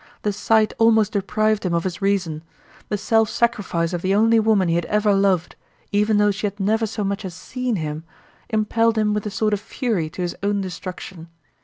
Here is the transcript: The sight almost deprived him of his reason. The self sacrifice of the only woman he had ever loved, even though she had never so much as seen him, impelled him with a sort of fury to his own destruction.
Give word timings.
The 0.23 0.33
sight 0.33 0.73
almost 0.79 1.11
deprived 1.11 1.63
him 1.63 1.75
of 1.75 1.83
his 1.83 2.01
reason. 2.01 2.41
The 2.89 2.97
self 2.97 3.29
sacrifice 3.29 3.93
of 3.93 4.01
the 4.01 4.15
only 4.15 4.39
woman 4.39 4.67
he 4.67 4.73
had 4.73 4.87
ever 4.87 5.13
loved, 5.13 5.55
even 5.91 6.17
though 6.17 6.31
she 6.31 6.47
had 6.47 6.59
never 6.59 6.87
so 6.87 7.03
much 7.03 7.23
as 7.23 7.35
seen 7.35 7.75
him, 7.75 8.03
impelled 8.49 8.97
him 8.97 9.13
with 9.13 9.27
a 9.27 9.29
sort 9.29 9.53
of 9.53 9.59
fury 9.59 10.09
to 10.09 10.23
his 10.23 10.35
own 10.41 10.59
destruction. 10.59 11.27